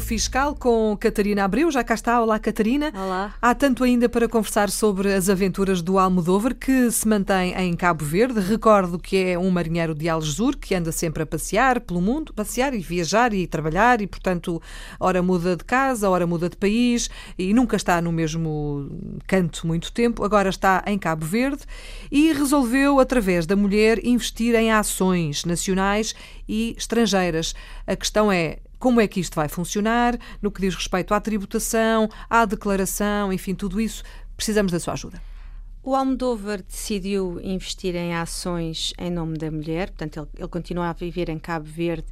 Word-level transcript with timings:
Fiscal 0.00 0.54
com 0.54 0.96
Catarina 0.98 1.44
Abreu. 1.44 1.70
Já 1.70 1.84
cá 1.84 1.92
está. 1.92 2.20
Olá, 2.22 2.38
Catarina. 2.38 2.90
Olá. 2.94 3.34
Há 3.42 3.54
tanto 3.54 3.84
ainda 3.84 4.08
para 4.08 4.26
conversar 4.26 4.70
sobre 4.70 5.12
as 5.12 5.28
aventuras 5.28 5.82
do 5.82 5.98
Almodóvar 5.98 6.54
que 6.54 6.90
se 6.90 7.06
mantém 7.06 7.52
em 7.54 7.76
Cabo 7.76 8.02
Verde. 8.02 8.40
Recordo 8.40 8.98
que 8.98 9.16
é 9.18 9.38
um 9.38 9.50
marinheiro 9.50 9.94
de 9.94 10.08
Algesur 10.08 10.56
que 10.56 10.74
anda 10.74 10.90
sempre 10.90 11.24
a 11.24 11.26
passear 11.26 11.78
pelo 11.80 12.00
mundo, 12.00 12.32
passear 12.32 12.72
e 12.72 12.78
viajar 12.78 13.34
e 13.34 13.46
trabalhar 13.46 14.00
e, 14.00 14.06
portanto, 14.06 14.62
ora 14.98 15.22
muda 15.22 15.54
de 15.54 15.64
casa, 15.64 16.08
ora 16.08 16.26
muda 16.26 16.48
de 16.48 16.56
país 16.56 17.10
e 17.38 17.52
nunca 17.52 17.76
está 17.76 18.00
no 18.00 18.10
mesmo 18.10 18.88
canto 19.26 19.66
muito 19.66 19.92
tempo. 19.92 20.24
Agora 20.24 20.48
está 20.48 20.82
em 20.86 20.98
Cabo 20.98 21.26
Verde 21.26 21.64
e 22.10 22.32
resolveu, 22.32 22.98
através 22.98 23.44
da 23.44 23.56
mulher, 23.56 24.04
investir 24.04 24.54
em 24.54 24.72
ações 24.72 25.44
nacionais 25.44 26.14
e 26.48 26.74
estrangeiras. 26.78 27.54
A 27.86 27.94
questão 27.94 28.32
é 28.32 28.58
como 28.80 29.00
é 29.00 29.06
que 29.06 29.20
isto 29.20 29.36
vai 29.36 29.46
funcionar, 29.46 30.18
no 30.40 30.50
que 30.50 30.62
diz 30.62 30.74
respeito 30.74 31.12
à 31.12 31.20
tributação, 31.20 32.08
à 32.28 32.46
declaração, 32.46 33.30
enfim, 33.30 33.54
tudo 33.54 33.78
isso, 33.80 34.02
precisamos 34.36 34.72
da 34.72 34.80
sua 34.80 34.94
ajuda. 34.94 35.22
O 35.82 35.94
Almodóvar 35.94 36.62
decidiu 36.62 37.38
investir 37.42 37.94
em 37.94 38.14
ações 38.14 38.92
em 38.98 39.10
nome 39.10 39.36
da 39.36 39.50
mulher, 39.50 39.90
portanto, 39.90 40.18
ele, 40.18 40.28
ele 40.38 40.48
continua 40.48 40.88
a 40.88 40.92
viver 40.94 41.28
em 41.28 41.38
Cabo 41.38 41.66
Verde 41.66 42.06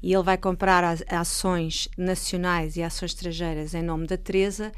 e 0.00 0.12
ele 0.12 0.22
vai 0.22 0.38
comprar 0.38 0.84
ações 1.08 1.88
nacionais 1.98 2.76
e 2.76 2.82
ações 2.82 3.10
estrangeiras 3.10 3.74
em 3.74 3.82
nome 3.82 4.06
da 4.06 4.16
Teresa 4.16 4.72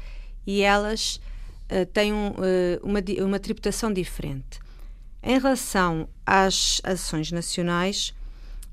e 0.47 0.61
elas 0.61 1.19
uh, 1.71 1.85
têm 1.93 2.11
um, 2.11 2.29
uh, 2.29 2.33
uma, 2.83 2.99
uma 3.25 3.39
tributação 3.39 3.93
diferente. 3.93 4.59
Em 5.21 5.39
relação 5.39 6.07
às 6.25 6.81
ações 6.83 7.31
nacionais, 7.31 8.13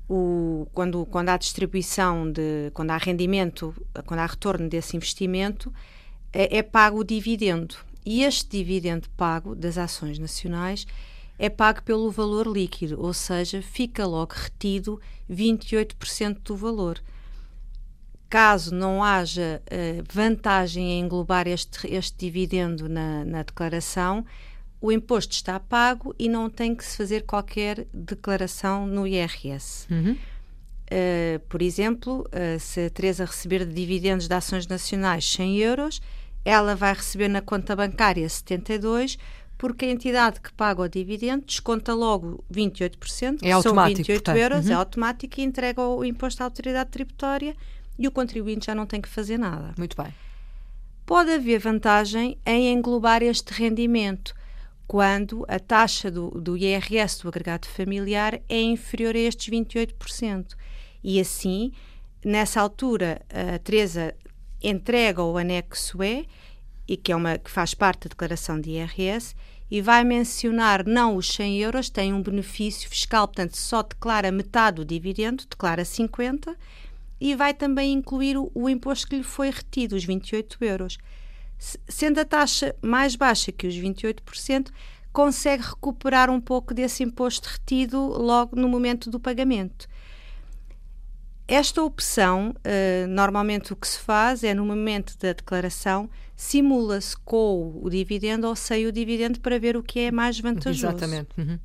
o, 0.09 0.67
quando, 0.73 1.05
quando 1.05 1.29
há 1.29 1.37
distribuição 1.37 2.31
de, 2.31 2.71
quando 2.73 2.91
há 2.91 2.97
rendimento, 2.97 3.73
quando 4.05 4.19
há 4.19 4.25
retorno 4.25 4.67
desse 4.67 4.95
investimento, 4.95 5.73
é, 6.31 6.57
é 6.57 6.63
pago 6.63 6.99
o 6.99 7.03
dividendo. 7.03 7.75
E 8.05 8.23
este 8.23 8.57
dividendo 8.57 9.09
pago 9.11 9.55
das 9.55 9.77
ações 9.77 10.19
nacionais 10.19 10.85
é 11.39 11.49
pago 11.49 11.81
pelo 11.83 12.11
valor 12.11 12.47
líquido, 12.47 12.99
ou 13.01 13.13
seja, 13.13 13.61
fica 13.61 14.05
logo 14.05 14.33
retido 14.35 14.99
28% 15.29 16.39
do 16.43 16.55
valor. 16.55 17.01
Caso 18.29 18.73
não 18.73 19.03
haja 19.03 19.61
uh, 19.65 20.03
vantagem 20.11 20.91
em 20.91 21.01
englobar 21.01 21.47
este, 21.47 21.87
este 21.93 22.17
dividendo 22.17 22.89
na, 22.89 23.23
na 23.23 23.43
declaração, 23.43 24.25
o 24.83 24.91
imposto 24.91 25.33
está 25.33 25.57
pago 25.61 26.13
e 26.19 26.27
não 26.27 26.49
tem 26.49 26.75
que 26.75 26.83
se 26.83 26.97
fazer 26.97 27.21
qualquer 27.21 27.87
declaração 27.93 28.85
no 28.85 29.07
IRS. 29.07 29.87
Uhum. 29.89 30.11
Uh, 30.11 31.39
por 31.47 31.61
exemplo, 31.61 32.27
uh, 32.27 32.59
se 32.59 32.87
a 32.87 32.89
Teresa 32.89 33.23
receber 33.23 33.65
de 33.65 33.73
dividendos 33.73 34.27
de 34.27 34.35
ações 34.35 34.67
nacionais 34.67 35.23
100 35.31 35.57
euros, 35.59 36.01
ela 36.43 36.75
vai 36.75 36.93
receber 36.93 37.29
na 37.29 37.39
conta 37.39 37.77
bancária 37.77 38.27
72, 38.27 39.17
porque 39.57 39.85
a 39.85 39.89
entidade 39.89 40.41
que 40.41 40.51
paga 40.51 40.81
o 40.81 40.89
dividendo 40.89 41.45
desconta 41.45 41.93
logo 41.93 42.43
28%, 42.53 43.39
é 43.41 43.61
são 43.61 43.73
28 43.73 44.05
portanto. 44.05 44.37
euros, 44.37 44.65
é 44.65 44.67
uhum. 44.67 44.75
é 44.75 44.75
automático 44.75 45.39
e 45.39 45.43
entrega 45.45 45.81
o 45.81 46.03
imposto 46.03 46.43
à 46.43 46.45
autoridade 46.45 46.89
tributária 46.89 47.55
e 47.97 48.05
o 48.05 48.11
contribuinte 48.11 48.65
já 48.65 48.75
não 48.75 48.85
tem 48.85 48.99
que 48.99 49.07
fazer 49.07 49.37
nada. 49.37 49.73
Muito 49.77 49.95
bem. 49.95 50.13
Pode 51.05 51.31
haver 51.31 51.59
vantagem 51.59 52.37
em 52.45 52.73
englobar 52.73 53.23
este 53.23 53.53
rendimento 53.53 54.42
quando 54.87 55.45
a 55.47 55.59
taxa 55.59 56.11
do, 56.11 56.29
do 56.29 56.57
IRS 56.57 57.21
do 57.21 57.29
agregado 57.29 57.67
familiar 57.67 58.39
é 58.49 58.61
inferior 58.61 59.15
a 59.15 59.19
estes 59.19 59.49
28%. 59.49 60.55
E 61.03 61.19
assim, 61.19 61.71
nessa 62.23 62.61
altura, 62.61 63.21
a 63.29 63.59
Teresa 63.59 64.15
entrega 64.61 65.23
o 65.23 65.37
anexo 65.37 66.03
E, 66.03 66.27
e 66.87 66.97
que, 66.97 67.11
é 67.11 67.15
uma, 67.15 67.37
que 67.37 67.49
faz 67.49 67.73
parte 67.73 68.03
da 68.03 68.09
declaração 68.09 68.59
de 68.59 68.71
IRS, 68.71 69.35
e 69.71 69.81
vai 69.81 70.03
mencionar 70.03 70.85
não 70.85 71.15
os 71.15 71.27
100 71.33 71.59
euros, 71.59 71.89
tem 71.89 72.13
um 72.13 72.21
benefício 72.21 72.87
fiscal, 72.87 73.27
portanto, 73.27 73.57
só 73.57 73.81
declara 73.81 74.31
metade 74.31 74.75
do 74.75 74.85
dividendo, 74.85 75.45
declara 75.49 75.83
50, 75.83 76.55
e 77.19 77.35
vai 77.35 77.53
também 77.53 77.93
incluir 77.93 78.37
o, 78.37 78.51
o 78.53 78.69
imposto 78.69 79.07
que 79.07 79.15
lhe 79.15 79.23
foi 79.23 79.49
retido, 79.49 79.95
os 79.95 80.03
28 80.03 80.63
euros 80.63 80.97
sendo 81.87 82.19
a 82.19 82.25
taxa 82.25 82.75
mais 82.81 83.15
baixa 83.15 83.51
que 83.51 83.65
os 83.65 83.75
28%, 83.75 84.69
consegue 85.11 85.63
recuperar 85.63 86.29
um 86.29 86.41
pouco 86.41 86.73
desse 86.73 87.03
imposto 87.03 87.47
retido 87.47 87.99
logo 87.99 88.55
no 88.55 88.67
momento 88.67 89.09
do 89.09 89.19
pagamento. 89.19 89.87
Esta 91.47 91.83
opção, 91.83 92.49
uh, 92.49 93.07
normalmente 93.07 93.73
o 93.73 93.75
que 93.75 93.87
se 93.87 93.99
faz 93.99 94.43
é 94.43 94.53
no 94.53 94.65
momento 94.65 95.17
da 95.19 95.33
declaração, 95.33 96.09
simula-se 96.35 97.15
com 97.17 97.79
o 97.81 97.89
dividendo 97.89 98.47
ou 98.47 98.55
sem 98.55 98.87
o 98.87 98.91
dividendo 98.91 99.39
para 99.39 99.59
ver 99.59 99.77
o 99.77 99.83
que 99.83 99.99
é 99.99 100.11
mais 100.11 100.39
vantajoso. 100.39 100.87
Exatamente. 100.87 101.29
Uhum. 101.37 101.59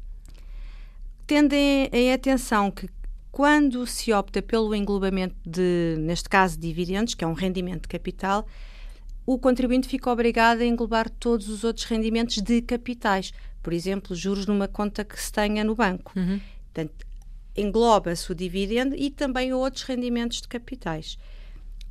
Tendo 1.26 1.52
em, 1.54 1.88
em 1.92 2.12
atenção 2.12 2.70
que 2.70 2.88
quando 3.30 3.86
se 3.86 4.12
opta 4.12 4.42
pelo 4.42 4.74
englobamento 4.74 5.36
de, 5.46 5.96
neste 6.00 6.28
caso, 6.28 6.58
dividendos, 6.58 7.14
que 7.14 7.22
é 7.22 7.26
um 7.26 7.34
rendimento 7.34 7.82
de 7.82 7.88
capital, 7.88 8.46
o 9.30 9.38
contribuinte 9.38 9.86
fica 9.86 10.10
obrigado 10.10 10.62
a 10.62 10.64
englobar 10.64 11.10
todos 11.10 11.50
os 11.50 11.62
outros 11.62 11.84
rendimentos 11.84 12.40
de 12.40 12.62
capitais, 12.62 13.30
por 13.62 13.74
exemplo, 13.74 14.16
juros 14.16 14.46
numa 14.46 14.66
conta 14.66 15.04
que 15.04 15.20
se 15.20 15.30
tenha 15.30 15.62
no 15.62 15.74
banco. 15.74 16.14
Uhum. 16.16 16.40
Portanto, 16.64 17.06
engloba-se 17.54 18.32
o 18.32 18.34
dividendo 18.34 18.96
e 18.96 19.10
também 19.10 19.52
outros 19.52 19.82
rendimentos 19.82 20.40
de 20.40 20.48
capitais. 20.48 21.18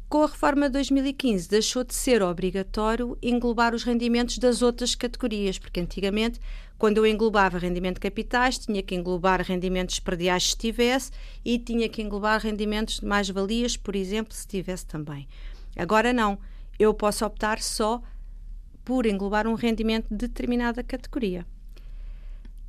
Com 0.09 0.24
a 0.24 0.25
reforma 0.25 0.66
de 0.66 0.74
2015, 0.74 1.48
deixou 1.48 1.84
de 1.84 1.94
ser 1.94 2.24
obrigatório 2.24 3.16
englobar 3.22 3.75
os 3.75 3.84
rendimentos 3.84 4.40
das 4.40 4.64
outras 4.64 4.96
categorias, 4.96 5.59
porque 5.59 5.80
antigamente, 5.80 6.40
quando 6.75 6.98
eu 6.98 7.06
englobava 7.06 7.59
rendimento 7.59 7.98
de 7.98 8.02
capitais, 8.02 8.58
tinha 8.58 8.81
que 8.81 8.96
englobar 8.96 9.44
rendimentos 9.44 10.00
perdiais 10.00 10.50
se 10.50 10.58
tivesse 10.58 11.12
e 11.46 11.59
tinha 11.59 11.88
que 11.88 12.02
englobar 12.02 12.42
rendimentos 12.42 13.00
de 13.00 13.06
mais-valias, 13.06 13.78
por 13.78 13.96
exemplo, 13.96 14.34
se 14.34 14.48
tivesse 14.48 14.88
também. 14.88 15.28
Agora 15.75 16.12
não 16.12 16.40
eu 16.80 16.94
posso 16.94 17.26
optar 17.26 17.62
só 17.62 18.02
por 18.84 19.06
englobar 19.06 19.48
um 19.48 19.54
rendimento 19.54 20.08
de 20.10 20.16
determinada 20.16 20.84
categoria. 20.84 21.46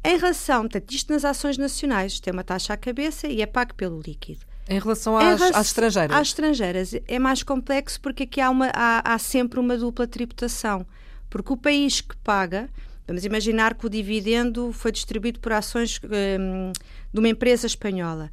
Em 0.04 0.16
relação, 0.16 0.62
portanto, 0.62 0.90
isto 0.92 1.12
nas 1.12 1.24
ações 1.24 1.58
nacionais 1.58 2.20
tem 2.20 2.32
uma 2.32 2.44
taxa 2.44 2.72
à 2.72 2.76
cabeça 2.76 3.26
e 3.26 3.42
é 3.42 3.46
pago 3.46 3.74
pelo 3.74 4.00
líquido. 4.00 4.40
Em 4.68 4.78
relação 4.78 5.16
às, 5.16 5.40
às 5.40 5.66
estrangeiras? 5.68 6.16
Às 6.16 6.28
estrangeiras 6.28 6.94
é 7.06 7.18
mais 7.18 7.42
complexo 7.42 8.00
porque 8.00 8.24
aqui 8.24 8.40
há, 8.40 8.50
uma, 8.50 8.70
há, 8.74 9.14
há 9.14 9.18
sempre 9.18 9.58
uma 9.58 9.76
dupla 9.76 10.06
tributação. 10.06 10.86
Porque 11.30 11.52
o 11.52 11.56
país 11.56 12.00
que 12.00 12.16
paga, 12.18 12.68
vamos 13.06 13.24
imaginar 13.24 13.74
que 13.74 13.86
o 13.86 13.88
dividendo 13.88 14.72
foi 14.72 14.92
distribuído 14.92 15.40
por 15.40 15.52
ações 15.52 16.00
hum, 16.04 16.72
de 17.12 17.18
uma 17.18 17.28
empresa 17.28 17.66
espanhola 17.66 18.30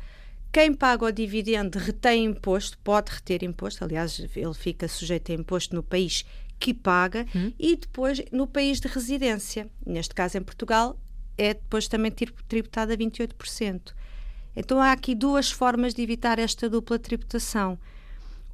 quem 0.55 0.73
paga 0.73 1.03
o 1.03 1.11
dividendo 1.11 1.77
retém 1.77 2.23
imposto, 2.23 2.77
pode 2.77 3.11
reter 3.11 3.43
imposto, 3.43 3.83
aliás, 3.83 4.17
ele 4.33 4.53
fica 4.53 4.87
sujeito 4.87 5.29
a 5.29 5.35
imposto 5.35 5.75
no 5.75 5.83
país 5.83 6.23
que 6.57 6.73
paga 6.73 7.25
hum. 7.35 7.51
e 7.59 7.75
depois 7.75 8.23
no 8.31 8.47
país 8.47 8.79
de 8.79 8.87
residência. 8.87 9.69
Neste 9.85 10.15
caso, 10.15 10.37
em 10.37 10.41
Portugal, 10.41 10.97
é 11.37 11.53
depois 11.53 11.89
também 11.89 12.09
tributado 12.47 12.93
a 12.93 12.95
28%. 12.95 13.93
Então 14.55 14.81
há 14.81 14.93
aqui 14.93 15.13
duas 15.13 15.51
formas 15.51 15.93
de 15.93 16.01
evitar 16.01 16.39
esta 16.39 16.69
dupla 16.69 16.97
tributação. 16.97 17.77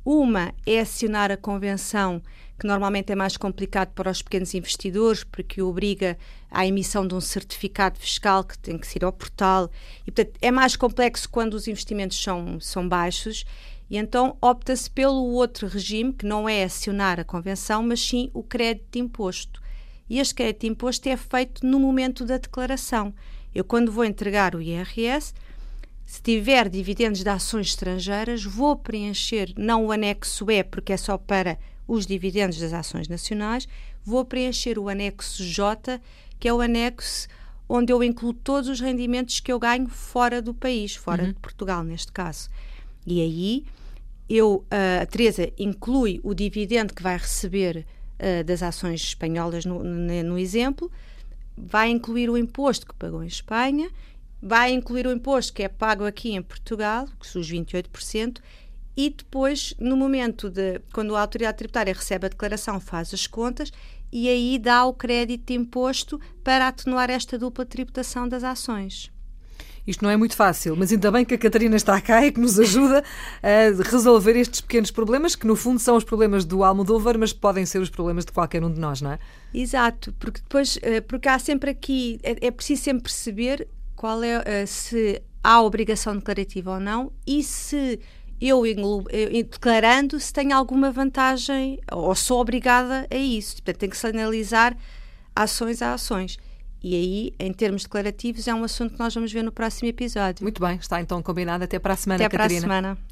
Uma 0.03 0.55
é 0.65 0.79
acionar 0.79 1.29
a 1.29 1.37
convenção, 1.37 2.19
que 2.61 2.67
normalmente 2.67 3.11
é 3.11 3.15
mais 3.15 3.37
complicado 3.37 3.91
para 3.95 4.11
os 4.11 4.21
pequenos 4.21 4.53
investidores, 4.53 5.23
porque 5.23 5.63
obriga 5.63 6.15
à 6.51 6.63
emissão 6.63 7.07
de 7.07 7.15
um 7.15 7.19
certificado 7.19 7.97
fiscal 7.97 8.43
que 8.43 8.55
tem 8.55 8.77
que 8.77 8.85
ser 8.85 9.03
ao 9.03 9.11
portal. 9.11 9.67
E, 10.05 10.11
portanto, 10.11 10.37
é 10.39 10.51
mais 10.51 10.75
complexo 10.75 11.27
quando 11.27 11.55
os 11.55 11.67
investimentos 11.67 12.21
são, 12.21 12.59
são 12.59 12.87
baixos. 12.87 13.45
E 13.89 13.97
então 13.97 14.37
opta-se 14.39 14.87
pelo 14.91 15.31
outro 15.31 15.67
regime, 15.67 16.13
que 16.13 16.23
não 16.23 16.47
é 16.47 16.63
acionar 16.63 17.19
a 17.19 17.23
convenção, 17.23 17.81
mas 17.81 17.99
sim 17.99 18.29
o 18.31 18.43
crédito 18.43 18.85
de 18.91 18.99
imposto. 18.99 19.59
E 20.07 20.19
este 20.19 20.35
crédito 20.35 20.61
de 20.61 20.67
imposto 20.67 21.09
é 21.09 21.17
feito 21.17 21.65
no 21.65 21.79
momento 21.79 22.23
da 22.25 22.37
declaração. 22.37 23.11
Eu, 23.55 23.63
quando 23.63 23.91
vou 23.91 24.05
entregar 24.05 24.53
o 24.53 24.61
IRS, 24.61 25.33
se 26.05 26.21
tiver 26.21 26.69
dividendos 26.69 27.23
de 27.23 27.29
ações 27.29 27.69
estrangeiras, 27.69 28.43
vou 28.43 28.75
preencher 28.75 29.51
não 29.57 29.87
o 29.87 29.91
anexo 29.91 30.51
E, 30.51 30.63
porque 30.63 30.93
é 30.93 30.97
só 30.97 31.17
para 31.17 31.57
os 31.93 32.05
dividendos 32.05 32.59
das 32.59 32.71
ações 32.71 33.07
nacionais, 33.07 33.67
vou 34.03 34.23
preencher 34.23 34.79
o 34.79 34.87
anexo 34.87 35.43
J, 35.43 35.99
que 36.39 36.47
é 36.47 36.53
o 36.53 36.61
anexo 36.61 37.27
onde 37.67 37.91
eu 37.91 38.03
incluo 38.03 38.33
todos 38.33 38.69
os 38.69 38.79
rendimentos 38.79 39.39
que 39.39 39.51
eu 39.51 39.59
ganho 39.59 39.87
fora 39.87 40.41
do 40.41 40.53
país, 40.53 40.95
fora 40.95 41.23
uhum. 41.23 41.29
de 41.29 41.35
Portugal, 41.35 41.83
neste 41.83 42.11
caso. 42.11 42.49
E 43.05 43.21
aí 43.21 43.65
eu, 44.29 44.65
a 45.01 45.05
Teresa 45.05 45.51
inclui 45.57 46.19
o 46.23 46.33
dividendo 46.33 46.93
que 46.93 47.03
vai 47.03 47.17
receber 47.17 47.85
uh, 48.19 48.43
das 48.43 48.63
ações 48.63 49.01
espanholas 49.01 49.65
no, 49.65 49.83
no, 49.83 50.37
exemplo, 50.37 50.91
vai 51.57 51.89
incluir 51.89 52.29
o 52.29 52.37
imposto 52.37 52.85
que 52.85 52.93
pagou 52.93 53.23
em 53.23 53.27
Espanha 53.27 53.89
vai 54.41 54.71
incluir 54.71 55.05
o 55.05 55.11
imposto 55.11 55.53
que 55.53 55.61
é 55.61 55.67
pago 55.67 56.03
aqui 56.03 56.33
em 56.33 56.41
Portugal, 56.41 57.07
que 57.19 57.37
os 57.37 57.51
28%, 57.51 58.39
e 58.95 59.09
depois, 59.09 59.73
no 59.79 59.95
momento 59.95 60.49
de 60.49 60.79
quando 60.93 61.15
a 61.15 61.21
autoridade 61.21 61.57
tributária 61.57 61.93
recebe 61.93 62.25
a 62.25 62.29
declaração, 62.29 62.79
faz 62.79 63.13
as 63.13 63.25
contas 63.27 63.71
e 64.11 64.27
aí 64.27 64.59
dá 64.59 64.85
o 64.85 64.93
crédito 64.93 65.47
de 65.47 65.53
imposto 65.53 66.19
para 66.43 66.67
atenuar 66.67 67.09
esta 67.09 67.37
dupla 67.37 67.65
tributação 67.65 68.27
das 68.27 68.43
ações. 68.43 69.11
Isto 69.85 70.03
não 70.03 70.11
é 70.11 70.17
muito 70.17 70.35
fácil, 70.35 70.75
mas 70.75 70.91
ainda 70.91 71.09
bem 71.11 71.25
que 71.25 71.33
a 71.33 71.37
Catarina 71.37 71.75
está 71.75 71.99
cá 71.99 72.23
e 72.23 72.31
que 72.31 72.39
nos 72.39 72.59
ajuda 72.59 73.03
a 73.41 73.89
resolver 73.89 74.37
estes 74.37 74.61
pequenos 74.61 74.91
problemas, 74.91 75.35
que 75.35 75.47
no 75.47 75.55
fundo 75.55 75.79
são 75.79 75.95
os 75.95 76.03
problemas 76.03 76.45
do 76.45 76.63
Almodóvar, 76.63 77.17
mas 77.17 77.33
podem 77.33 77.65
ser 77.65 77.79
os 77.79 77.89
problemas 77.89 78.23
de 78.23 78.31
qualquer 78.31 78.63
um 78.63 78.71
de 78.71 78.79
nós, 78.79 79.01
não 79.01 79.13
é? 79.13 79.19
Exato, 79.53 80.13
porque 80.19 80.39
depois, 80.39 80.77
eh, 80.83 81.01
porque 81.01 81.27
há 81.27 81.39
sempre 81.39 81.71
aqui, 81.71 82.19
é, 82.21 82.47
é 82.47 82.51
preciso 82.51 82.83
sempre 82.83 83.03
perceber 83.03 83.67
qual 83.95 84.23
é, 84.23 84.43
eh, 84.45 84.65
se 84.67 85.21
há 85.43 85.61
obrigação 85.61 86.15
declarativa 86.15 86.73
ou 86.73 86.79
não 86.79 87.11
e 87.25 87.43
se 87.43 87.99
eu, 88.41 88.63
declarando, 89.49 90.19
se 90.19 90.33
tenho 90.33 90.55
alguma 90.55 90.91
vantagem 90.91 91.79
ou 91.91 92.15
sou 92.15 92.41
obrigada 92.41 93.07
a 93.09 93.15
isso. 93.15 93.55
Portanto, 93.57 93.77
tem 93.77 93.89
que 93.89 93.97
se 93.97 94.07
analisar 94.07 94.75
ações 95.35 95.81
a 95.81 95.93
ações. 95.93 96.37
E 96.83 96.95
aí, 96.95 97.33
em 97.39 97.53
termos 97.53 97.83
declarativos, 97.83 98.47
é 98.47 98.53
um 98.53 98.63
assunto 98.63 98.93
que 98.93 98.99
nós 98.99 99.13
vamos 99.13 99.31
ver 99.31 99.43
no 99.43 99.51
próximo 99.51 99.87
episódio. 99.87 100.43
Muito 100.43 100.59
bem, 100.59 100.77
está 100.77 100.99
então 100.99 101.21
combinado. 101.21 101.63
Até 101.63 101.77
para 101.77 101.93
a 101.93 101.97
semana, 101.97 102.25
Até 102.25 102.35
Catarina. 102.35 102.67
para 102.67 102.77
a 102.77 102.81
semana. 102.81 103.10